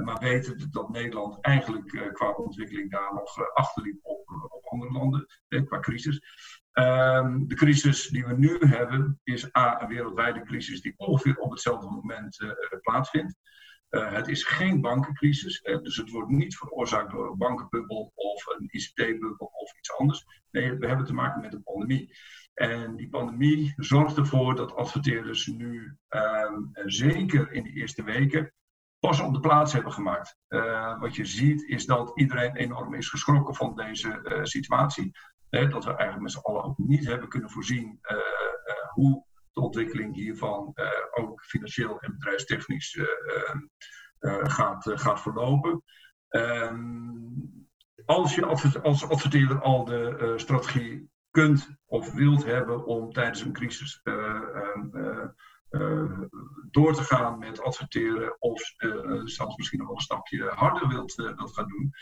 [0.05, 5.81] maar weten dat Nederland eigenlijk qua ontwikkeling daar nog achterliep op, op andere landen, qua
[5.81, 6.21] crisis.
[6.75, 11.51] Um, de crisis die we nu hebben is A, een wereldwijde crisis die ongeveer op
[11.51, 13.37] hetzelfde moment uh, plaatsvindt.
[13.91, 18.69] Uh, het is geen bankencrisis, dus het wordt niet veroorzaakt door een bankenbubbel of een
[18.71, 20.25] ICT-bubbel of iets anders.
[20.51, 22.17] Nee, we hebben te maken met een pandemie.
[22.55, 28.53] En die pandemie zorgt ervoor dat adverteerders nu, um, zeker in de eerste weken,
[28.99, 30.37] pas op de plaats hebben gemaakt.
[30.99, 35.13] wat je ziet is dat iedereen enorm is geschrokken van deze situatie
[35.63, 40.15] dat we eigenlijk met z'n allen niet hebben kunnen voorzien uh, uh, hoe de ontwikkeling
[40.15, 42.99] hiervan uh, ook financieel en bedrijfstechnisch
[44.43, 45.83] gaat, gaat verlopen.
[46.29, 47.67] Um,
[48.05, 48.47] als je
[48.83, 55.29] als adverteerder al de strategie kunt of wilt hebben om tijdens een crisis ehm,
[56.71, 58.63] door te gaan met adverteren of
[59.25, 61.93] zelfs misschien nog wel een stapje harder wilt, wilt gaan doen,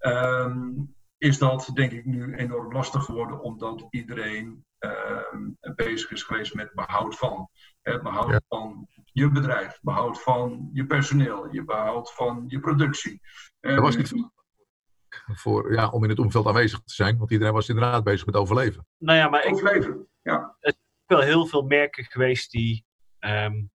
[0.00, 6.54] um, is dat denk ik nu enorm lastig geworden, omdat iedereen uh, bezig is geweest
[6.54, 7.48] met behoud van.
[7.82, 13.20] Hè, behoud van je bedrijf, behoud van je personeel, je behoud van je productie.
[13.60, 14.30] dat was niet
[15.26, 18.36] voor, ja, om in het omveld aanwezig te zijn, want iedereen was inderdaad bezig met
[18.36, 18.86] overleven.
[18.98, 20.56] Nou ja, maar overleven, ja.
[20.60, 22.84] Er zijn wel heel veel merken geweest die
[23.20, 23.70] um,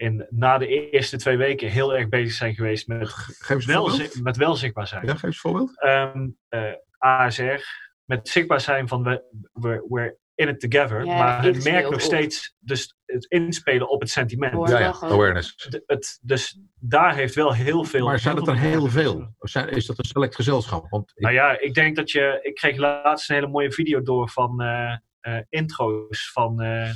[0.00, 3.90] in, na de eerste twee weken heel erg bezig zijn geweest met, wel,
[4.22, 5.06] met wel zichtbaar zijn.
[5.06, 5.82] Ja, geef eens een voorbeeld.
[5.84, 7.60] Um, uh, ASR,
[8.04, 11.06] met zichtbaar zijn van we, we're, we're in it together.
[11.06, 14.68] maar het merkt nog steeds dus het inspelen op het sentiment.
[14.68, 15.68] Ja, ja, awareness.
[15.86, 18.06] het, dus daar heeft wel heel veel...
[18.06, 19.34] Maar zijn het er heel veel?
[19.38, 20.90] Of zijn, is dat een select gezelschap?
[20.90, 22.38] Want Nou ja, ik denk dat je...
[22.42, 26.90] Ik kreeg laatst een hele mooie video door van uh, uh, intro's van uh,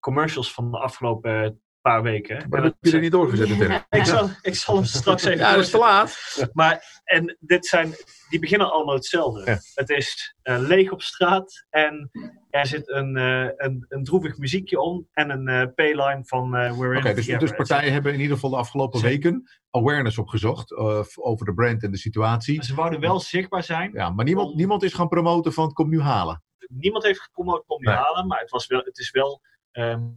[0.00, 2.46] commercials van de afgelopen paar weken.
[2.48, 3.86] Maar dat heb je er niet doorgezet natuurlijk.
[4.00, 5.38] ik, zal, ik zal hem straks even...
[5.38, 6.48] ja, dat is te laat.
[6.52, 7.94] Maar, en dit zijn,
[8.28, 9.60] die beginnen allemaal hetzelfde.
[9.74, 12.10] Het is uh, leeg op straat en
[12.50, 16.78] er zit een, uh, een, een droevig muziekje om en een uh, payline van uh,
[16.78, 20.76] We're okay, dus, dus partijen hebben in ieder geval de afgelopen weken awareness opgezocht
[21.16, 22.64] over de brand en de situatie.
[22.64, 23.90] Ze wouden wel zichtbaar zijn.
[23.92, 24.56] Ja, maar niemand, om...
[24.56, 26.42] niemand is gaan promoten van kom nu halen.
[26.68, 27.96] Niemand heeft gepromoot kom nu nee.
[27.96, 29.40] halen, maar het, was wel, het is wel...
[29.72, 30.16] Um,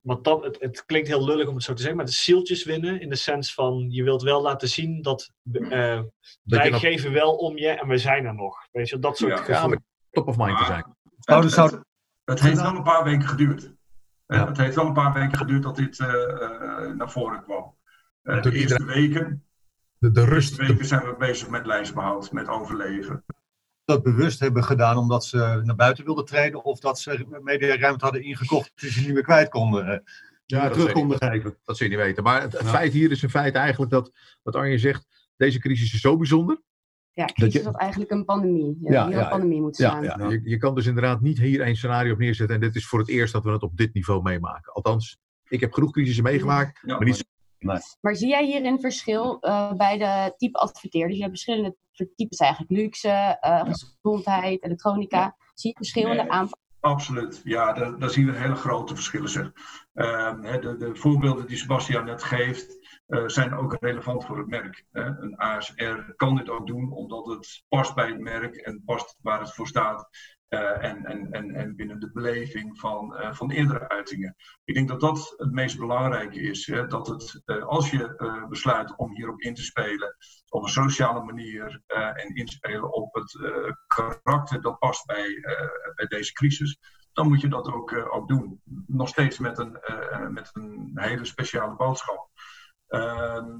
[0.00, 2.64] want dat, het, het, klinkt heel lullig om het zo te zeggen, maar de zieltjes
[2.64, 6.00] winnen in de sens van je wilt wel laten zien dat, uh,
[6.42, 6.80] wij nog...
[6.80, 8.56] geven wel om je en we zijn er nog.
[8.72, 9.78] Weet je, dat soort ja, ja
[10.10, 10.96] top of mind te zijn.
[11.18, 11.86] Zouden, zouden,
[12.24, 13.72] Het heeft wel een paar weken geduurd.
[14.26, 15.98] Het heeft wel een paar weken geduurd dat dit
[16.96, 17.76] naar voren kwam.
[18.22, 19.44] de eerste weken,
[19.98, 20.56] de, de rust.
[20.56, 23.24] De weken zijn we bezig met lijstbehoud, met overleven
[23.90, 28.22] dat bewust hebben gedaan omdat ze naar buiten wilden treden of dat ze mediaruimte hadden
[28.22, 29.86] ingekocht die ze niet meer kwijt konden.
[29.86, 29.98] Eh,
[30.46, 31.56] ja, terug konden geven.
[31.64, 32.22] Dat zul je niet weten.
[32.22, 36.00] Maar het, feit hier is een feit eigenlijk dat, wat Arjen zegt, deze crisis is
[36.00, 36.62] zo bijzonder.
[37.12, 37.70] Ja, crisis dat je...
[37.70, 38.78] was eigenlijk een pandemie.
[38.80, 40.02] Ja, ja, ja, een pandemie moet staan.
[40.02, 42.54] Ja, je, je, kan dus inderdaad niet hier een scenario op neerzetten.
[42.54, 44.72] En dit is voor het eerst dat we het op dit niveau meemaken.
[44.72, 47.24] Althans, ik heb genoeg crisissen meegemaakt, maar niet
[48.00, 51.16] maar zie jij hierin verschil uh, bij de type adverteerders?
[51.16, 51.76] Je hebt verschillende
[52.16, 52.70] types eigenlijk.
[52.70, 55.36] Luxe, uh, gezondheid, elektronica.
[55.54, 56.58] Zie je verschillende nee, aanpak?
[56.80, 59.28] Absoluut, ja, daar, daar, zien we hele grote verschillen.
[59.28, 59.52] Zeg.
[59.94, 64.84] Uh, de, de, voorbeelden die Sebastian net geeft, uh, zijn ook relevant voor het merk.
[64.92, 69.40] een ASR kan dit ook doen omdat het past bij het merk en past waar
[69.40, 70.08] het voor staat.
[70.50, 74.36] Uh, en, en, en, en binnen de beleving van, uh, van eerdere uitingen.
[74.64, 76.66] Ik denk dat dat het meest belangrijke is.
[76.66, 76.86] Hè?
[76.86, 80.16] Dat het, uh, als je besluit om hierop in te spelen
[80.48, 83.38] op een sociale manier en inspelen op het
[83.86, 85.40] karakter dat past bij,
[85.94, 86.78] bij deze crisis,
[87.12, 88.60] dan moet je dat ook, ook doen.
[88.86, 89.78] Nog steeds met een,
[90.32, 92.28] met een hele speciale boodschap.
[92.86, 93.58] Ehm,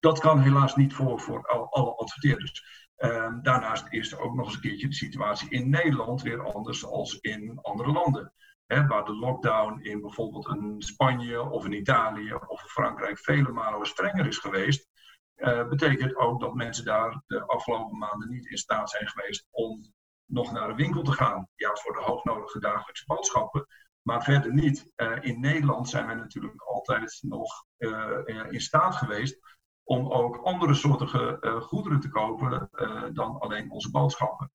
[0.00, 2.87] dat kan helaas niet voor, voor alle adverteerders.
[2.98, 6.84] Um, daarnaast is er ook nog eens een keertje de situatie in Nederland weer anders
[6.84, 8.32] als in andere landen.
[8.66, 14.26] waar de lockdown in bijvoorbeeld een Spanje of in Italië of Frankrijk vele malen strenger
[14.26, 14.88] is geweest,
[15.36, 19.92] uh, betekent ook dat mensen daar de afgelopen maanden niet in staat zijn geweest om
[20.24, 21.48] nog naar de winkel te gaan.
[21.54, 23.66] Ja, voor de hoognodige dagelijkse boodschappen,
[24.02, 24.92] maar verder niet.
[24.96, 28.18] Uh, in Nederland zijn wij natuurlijk altijd nog uh,
[28.50, 29.57] in staat geweest
[29.88, 34.50] om ook andere soorten uh, goederen te kopen uh, dan alleen onze boodschappen.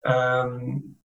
[0.00, 1.00] Um,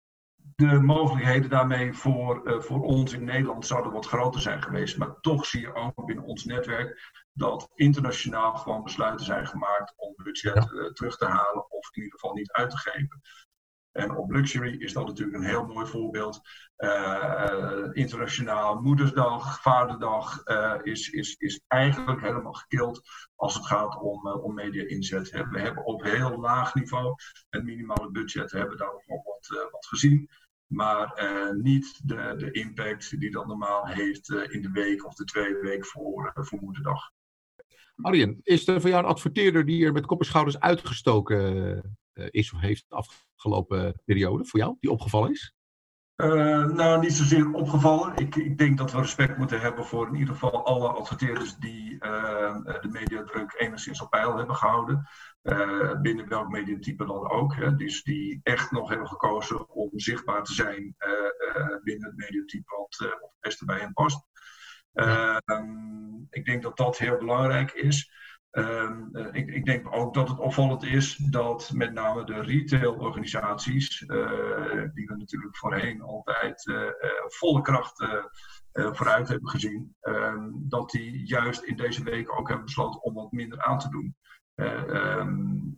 [0.56, 4.98] de mogelijkheden daarmee voor, uh, voor ons in Nederland zouden wat groter zijn geweest.
[4.98, 10.14] Maar toch zie je ook binnen ons netwerk dat internationaal gewoon besluiten zijn gemaakt om
[10.16, 13.22] budget terug te halen of in ieder geval niet uit te geven.
[13.94, 16.42] En op Luxury is dat natuurlijk een heel mooi voorbeeld.
[16.78, 23.02] Uh, internationaal Moedersdag, Vaderdag uh, is, is, is eigenlijk helemaal gekild
[23.36, 25.30] als het gaat om, uh, om media-inzet.
[25.30, 27.16] We hebben op heel laag niveau
[27.50, 30.30] het minimale budget, we hebben daar nog wat, wat gezien.
[30.68, 31.24] Maar
[31.62, 35.86] niet de, de impact die dat normaal heeft in de week of de tweede week
[35.86, 37.12] voor, voor Moederdag.
[38.02, 42.54] Arjen, is er voor jou een adverteerder die er met kop en schouders uitgestoken is
[42.54, 43.32] of heeft afgelopen?
[43.44, 45.54] afgelopen periode voor jou, die opgevallen is?
[46.16, 48.16] Uh, nou, niet zozeer opgevallen.
[48.16, 51.94] Ik, ik, denk dat we respect moeten hebben voor in ieder geval alle adverteerders die
[51.94, 55.08] uh, de mediadruk enigszins op peil hebben gehouden.
[55.44, 57.56] Uh, binnen welk mediatype dan ook.
[57.56, 57.76] Hè.
[57.76, 60.96] Dus die echt nog hebben gekozen om zichtbaar te zijn
[61.84, 64.26] binnen het mediatype wat, wat het beste bij hen past.
[64.94, 68.12] Ehm, ik denk dat dat heel belangrijk is.
[68.56, 74.08] Um, ik, ik, denk ook dat het opvallend is dat met name de retailorganisaties, uh,
[74.94, 76.90] die we natuurlijk voorheen altijd uh,
[77.28, 78.06] volle kracht
[78.72, 83.32] vooruit hebben gezien, um, dat die juist in deze week ook hebben besloten om wat
[83.32, 84.16] minder aan te doen.
[84.56, 85.78] Um,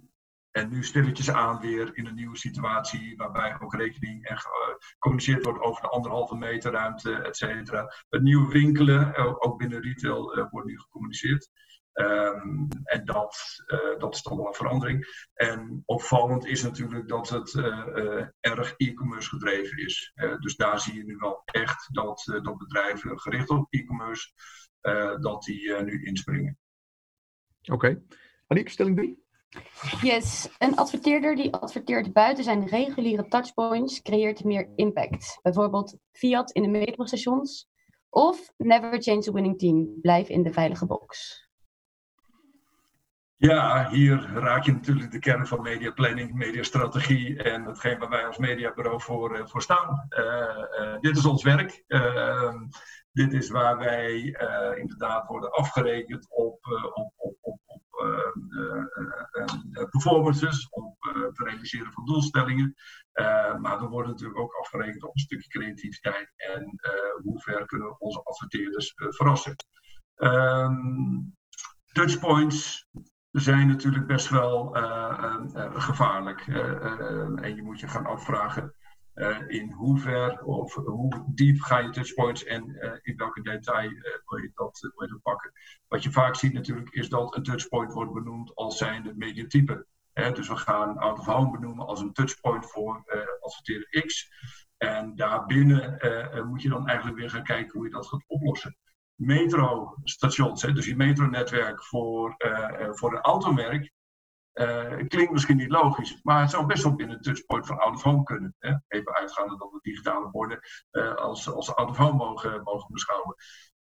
[0.52, 5.62] en nu stilletjes aan weer in een nieuwe situatie, waarbij ook rekening en gecommuniceerd wordt
[5.62, 7.94] over de anderhalve meter ruimte, et cetera.
[8.10, 11.50] Het nieuwe winkelen, ook binnen retail, wordt nu gecommuniceerd.
[11.96, 15.28] Um, en dat, uh, dat is toch wel een verandering.
[15.34, 20.14] En opvallend is natuurlijk dat het uh, uh, erg e-commerce gedreven is.
[20.40, 24.32] dus daar zie je nu wel echt dat, dat bedrijven gericht op e-commerce,
[25.20, 26.58] dat die nu inspringen.
[27.62, 27.74] Oké.
[27.74, 28.02] Okay.
[28.48, 29.24] Aniek, stelling 3?
[30.02, 35.40] Yes, een adverteerder die adverteert buiten zijn reguliere touchpoints creëert meer impact.
[35.42, 37.70] Bijvoorbeeld Fiat in de metrostations
[38.10, 41.44] of Never Change the Winning Team, blijf in de veilige box.
[43.38, 48.38] Ja, hier raak je natuurlijk de kern van mediaplanning, mediastrategie en hetgeen waar wij als
[48.38, 50.06] mediabureau voor, uh, voor staan.
[50.10, 51.84] Uh, uh, dit is ons werk.
[51.88, 52.68] Ehm,
[53.12, 54.22] dit is waar wij
[54.78, 57.82] inderdaad worden afgerekend op, op, op, op, op
[59.90, 62.76] performances, op het realiseren van doelstellingen.
[63.62, 66.80] maar we worden natuurlijk ook afgerekend op een stukje creativiteit en
[67.24, 69.56] hoe ver kunnen we onze adverteerders verrassen.
[70.16, 71.36] Um,
[71.92, 72.88] touchpoints,
[73.42, 76.48] zijn natuurlijk best wel uh, uh, gevaarlijk.
[77.36, 78.74] en je moet je gaan afvragen
[79.48, 82.64] in hoever of hoe diep ga je touchpoints en
[83.02, 83.90] in welke detail
[84.26, 85.52] wil, je dat, wil pakken.
[85.88, 89.86] Wat je vaak ziet natuurlijk is dat een touchpoint wordt benoemd als zijnde mediatype.
[90.14, 93.04] dus we gaan out of home benoemen als een touchpoint voor
[93.40, 94.32] adverteerder X.
[94.78, 95.98] En daarbinnen
[96.48, 98.78] moet je dan eigenlijk weer gaan kijken hoe je dat gaat oplossen.
[99.16, 102.36] Metrostations, dus je metronetwerk voor,
[102.92, 103.92] voor een automerk,
[105.08, 108.56] klinkt misschien niet logisch, maar het zou best wel binnen het touchpoint van out kunnen.
[108.60, 108.74] Hè?
[108.88, 110.60] Even uitgaande dat we digitale borden
[111.16, 113.36] als, als out mogen, mogen beschouwen.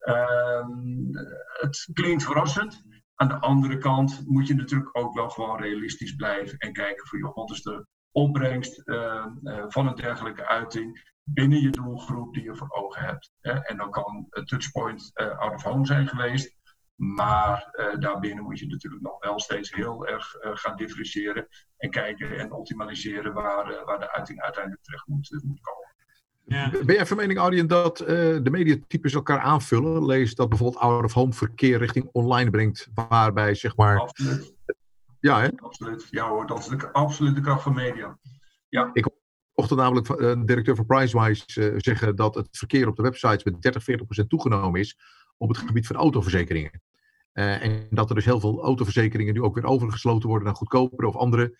[0.03, 1.15] Ehm,
[1.61, 2.83] het klinkt verrassend.
[3.15, 7.19] Aan de andere kant moet je natuurlijk ook wel gewoon realistisch blijven en kijken voor
[7.19, 9.25] joh, wat is de opbrengst uh,
[9.67, 13.31] van een dergelijke uiting binnen je doelgroep die je voor ogen hebt.
[13.39, 13.51] Hè?
[13.51, 16.55] En dan kan het touchpoint uh, out of home zijn geweest,
[16.95, 22.37] maar uh, daarbinnen moet je natuurlijk nog wel steeds heel erg gaan differentiëren en kijken
[22.37, 25.91] en optimaliseren waar, waar de uiting uiteindelijk terecht moet, moet komen.
[26.45, 26.69] Ja.
[26.69, 30.05] Ben jij van mening, Arjen, dat uh, de mediatypes elkaar aanvullen?
[30.05, 33.99] Lees dat bijvoorbeeld out-of-home verkeer richting online brengt, waarbij zeg maar...
[33.99, 34.55] Absoluut.
[35.19, 35.49] Ja, hè?
[35.55, 36.07] Absoluut.
[36.09, 38.17] Ja hoor, dat is de, absoluut de kracht van media.
[38.69, 38.89] Ja.
[38.93, 39.07] Ik
[39.53, 43.43] mocht namelijk uh, de directeur van Pricewise uh, zeggen dat het verkeer op de websites
[43.43, 44.97] met 30, 40 procent toegenomen is
[45.37, 46.81] op het gebied van autoverzekeringen.
[47.33, 51.15] en dat er dus heel veel autoverzekeringen nu ook weer overgesloten worden naar goedkopere of
[51.15, 51.57] andere,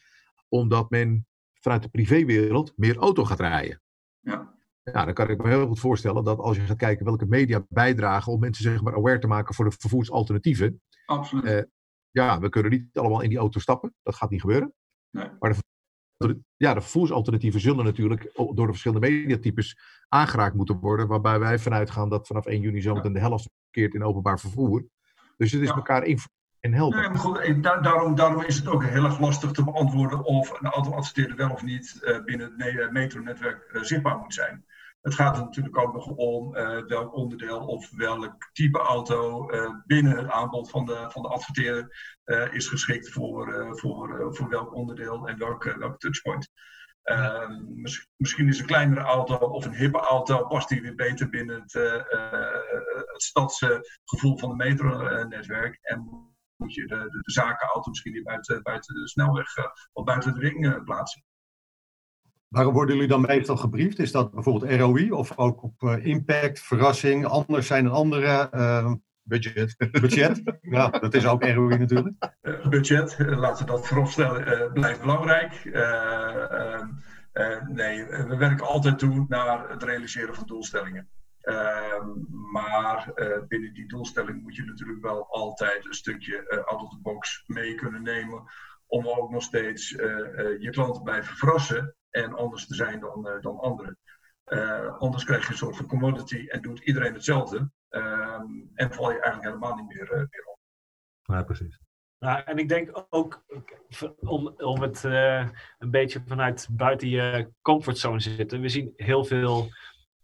[0.47, 3.81] omdat men vanuit de privéwereld meer auto gaat rijden.
[4.19, 4.51] Ja.
[4.83, 7.65] Ja, dan kan ik me heel goed voorstellen dat als je gaat kijken welke media
[7.69, 10.81] bijdragen om mensen zeg maar aware te maken voor de vervoersalternatieven.
[11.05, 11.67] Absoluut.
[12.13, 13.93] Ja, we kunnen niet allemaal in die auto stappen.
[14.03, 14.73] Dat gaat niet gebeuren.
[15.09, 15.29] Nee.
[15.39, 15.62] Maar de,
[16.57, 21.07] ja, de vervoersalternatieven zullen natuurlijk door de verschillende mediatypes aangeraakt moeten worden.
[21.07, 24.85] Waarbij wij vanuit gaan dat vanaf 1 juni zometeen de helft verkeert in openbaar vervoer.
[25.37, 25.75] Dus het is ja.
[25.75, 26.03] elkaar
[26.63, 26.99] en helpen.
[26.99, 30.69] Nee, maar goed, daarom, daarom is het ook heel erg lastig te beantwoorden of een
[30.69, 34.65] auto-adverteerder wel of niet uh, binnen het metronetwerk uh, zichtbaar moet zijn.
[35.03, 39.75] Het gaat er natuurlijk ook nog om uh, welk onderdeel of welk type auto uh,
[39.85, 44.73] binnen het aanbod van de, van de adverteerder uh, is geschikt voor, voor, voor welk
[44.73, 46.51] onderdeel en welke, welke touchpoint.
[47.75, 51.61] Mis, misschien is een kleinere auto of een hippe auto, past die weer beter binnen
[51.61, 51.73] het,
[53.11, 55.79] het stadsgevoel van het metronetwerk.
[55.81, 59.47] En moet je de, de, de zakenauto misschien weer buiten, buiten de snelweg
[59.93, 61.23] of buiten de ring plaatsen.
[62.53, 63.99] Waarom worden jullie dan meestal gebriefd?
[63.99, 68.49] Is dat bijvoorbeeld ROI of ook op uh, impact, verrassing, anders zijn dan andere?
[68.53, 69.75] Uh, budget.
[70.01, 72.15] Budget, ja, dat is ook ROI natuurlijk.
[72.41, 75.65] Uh, budget, laten we dat vooropstellen, blijft belangrijk.
[75.65, 76.87] Ehm,
[77.67, 81.09] nee, we werken altijd toe naar het realiseren van doelstellingen.
[81.41, 82.07] Ehm,
[82.51, 83.11] maar
[83.47, 87.75] binnen die doelstelling moet je natuurlijk wel altijd een stukje out of the box mee
[87.75, 88.43] kunnen nemen.
[88.87, 89.89] Om ook nog steeds
[90.59, 93.97] je klant te blijven verrassen en anders te zijn dan, uh, dan anderen.
[94.47, 97.71] Uh, anders krijg je een soort van commodity en doet iedereen hetzelfde.
[97.89, 100.59] Um, en val je eigenlijk helemaal niet meer, uh, meer op.
[101.21, 101.79] Ja, precies.
[102.19, 103.43] Nou, en ik denk ook,
[104.19, 108.61] om, om het uh, een beetje vanuit buiten je comfortzone te zitten.
[108.61, 109.69] We zien heel veel,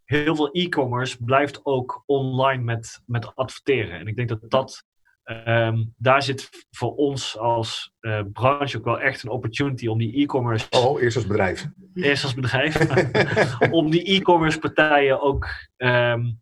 [0.04, 4.00] heel veel e-commerce blijft ook online met, met adverteren.
[4.00, 4.84] En ik denk dat dat
[5.30, 10.22] Um, daar zit voor ons als uh, branche ook wel echt een opportunity om die
[10.22, 10.68] e-commerce.
[10.70, 11.68] Oh, eerst als bedrijf.
[11.94, 12.90] Eerst als bedrijf.
[13.72, 16.42] om die e-commerce partijen ook um,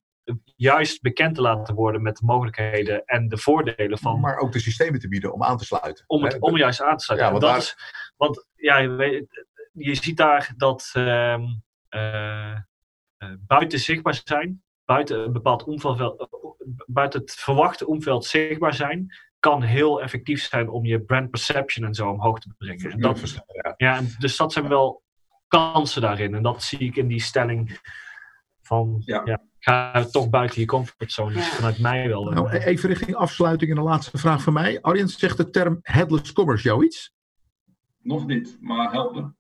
[0.55, 4.19] juist bekend te laten worden met de mogelijkheden en de voordelen van.
[4.19, 6.03] Maar ook de systemen te bieden om aan te sluiten.
[6.07, 7.33] Om, het, om juist aan te sluiten.
[7.33, 7.77] Ja, want, dat is,
[8.17, 9.27] want ja, je,
[9.71, 12.57] je, ziet daar dat um, uh,
[13.17, 16.27] uh, buiten zichtbaar zijn buiten een bepaald omveld,
[16.85, 21.93] buiten het verwachte omveld zichtbaar zijn, kan heel effectief zijn om je brand perception en
[21.93, 22.91] zo omhoog te brengen.
[22.91, 23.43] En dat,
[23.77, 25.03] ja, dus dat zijn wel
[25.47, 26.35] kansen daarin.
[26.35, 27.79] En dat zie ik in die stelling
[28.61, 29.21] van ja.
[29.25, 31.33] ja ga toch buiten je comfortzone.
[31.33, 32.23] Dus vanuit mij wel.
[32.23, 34.81] Nou, even richting afsluiting en de laatste vraag van mij.
[34.81, 37.13] Arjen, zegt de term headless commerce jou iets?
[38.01, 39.37] Nog niet, maar helpen.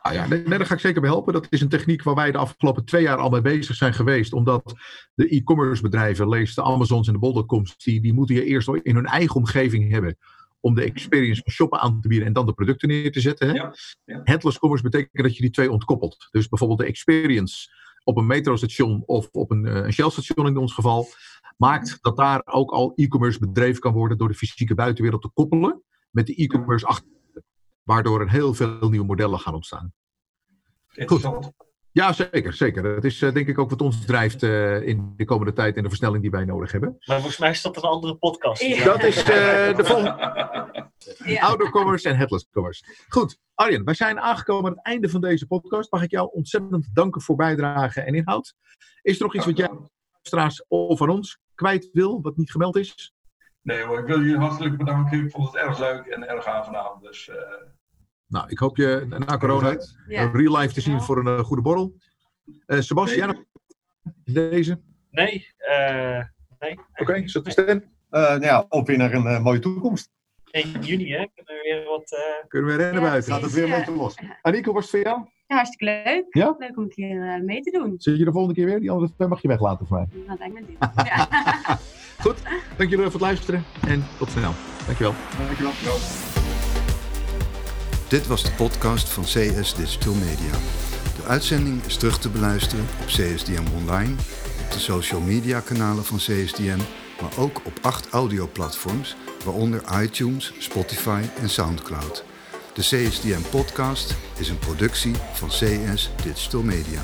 [0.00, 1.32] Ah ja, nee, daar ga ik zeker bij helpen.
[1.32, 4.32] Dat is een techniek waar wij de afgelopen twee jaar al mee bezig zijn geweest.
[4.32, 4.74] Omdat
[5.14, 8.94] de e-commerce bedrijven, lees de Amazons en de bol.coms, die, die moeten je eerst in
[8.94, 10.16] hun eigen omgeving hebben.
[10.60, 13.48] Om de experience van shoppen aan te bieden en dan de producten neer te zetten.
[13.48, 13.54] Hè?
[13.54, 13.74] Ja,
[14.04, 14.20] ja.
[14.24, 16.28] Headless commerce betekent dat je die twee ontkoppelt.
[16.30, 17.70] Dus bijvoorbeeld de experience
[18.04, 21.08] op een metrostation of op een, een Shell-station in ons geval.
[21.56, 25.82] Maakt dat daar ook al e-commerce bedreven kan worden door de fysieke buitenwereld te koppelen
[26.10, 27.08] met de e-commerce achter
[27.90, 29.92] waardoor er heel veel nieuwe modellen gaan ontstaan.
[31.06, 31.52] Goed.
[31.92, 32.82] Ja, zeker, zeker.
[32.82, 35.82] Dat is uh, denk ik ook wat ons drijft uh, in de komende tijd en
[35.82, 36.96] de versnelling die wij nodig hebben.
[37.06, 38.62] Maar volgens mij is dat een andere podcast.
[38.62, 38.84] Ja.
[38.84, 39.24] Dat is uh,
[39.76, 40.08] de volgende.
[41.24, 41.40] Ja.
[41.40, 42.84] Outdoor commerce en headless commerce.
[43.08, 45.92] Goed, Arjen, wij zijn aangekomen aan het einde van deze podcast.
[45.92, 48.54] Mag ik jou ontzettend danken voor bijdrage en inhoud.
[49.02, 49.70] Is er nog iets wat jij,
[50.22, 53.14] straks of van ons, kwijt wil, wat niet gemeld is?
[53.62, 55.24] Nee hoor, ik wil jullie hartelijk bedanken.
[55.24, 57.00] Ik vond het erg leuk en erg aangenaam.
[57.00, 57.36] Dus, uh...
[58.30, 59.76] Nou, ik hoop je na corona
[60.08, 60.30] ja.
[60.32, 61.94] real life te zien voor een uh, goede borrel.
[62.66, 63.46] Uh, Sebastian,
[64.24, 64.80] deze?
[65.10, 66.22] Nee, uh,
[66.58, 66.72] nee.
[66.72, 67.76] Oké, okay, zet de stem.
[68.10, 70.10] Uh, nou ja, op weer naar een mooie toekomst.
[70.50, 71.26] 1 juni, hè?
[71.34, 72.12] Kunnen we weer wat...
[72.12, 72.48] Uh...
[72.48, 73.32] Kunnen we rennen ja, buiten?
[73.32, 74.14] Gaat het weer een beetje los.
[74.42, 75.24] Anico, was het voor jou?
[75.46, 76.26] Ja, hartstikke leuk.
[76.30, 76.54] Ja?
[76.58, 77.94] Leuk om een keer uh, mee te doen.
[77.98, 78.80] Zit je de volgende keer weer?
[78.80, 80.24] Die andere twee mag je weglaten voor mij.
[80.26, 80.76] Dat lijkt me dit.
[81.08, 81.28] ja.
[82.20, 82.42] Goed,
[82.76, 84.52] dank jullie voor het luisteren en tot snel.
[84.86, 85.14] Dankjewel.
[85.46, 85.72] Dankjewel.
[88.10, 90.58] Dit was de podcast van CS Digital Media.
[91.16, 94.14] De uitzending is terug te beluisteren op CSDM Online,
[94.64, 96.78] op de social media kanalen van CSDM,
[97.20, 102.24] maar ook op acht audioplatforms, waaronder iTunes, Spotify en SoundCloud.
[102.74, 107.02] De CSDM podcast is een productie van CS Digital Media.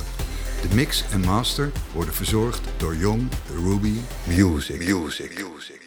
[0.63, 3.29] De mix en master worden verzorgd door Young
[3.65, 3.95] Ruby
[4.25, 4.79] Music.
[4.79, 5.45] Music.
[5.53, 5.86] Music.